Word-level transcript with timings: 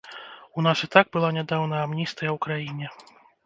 У 0.61 0.65
нас 0.67 0.81
і 0.87 0.89
так 0.95 1.11
была 1.19 1.29
нядаўна 1.37 1.85
амністыя 1.85 2.29
ў 2.33 2.37
краіне. 2.49 2.87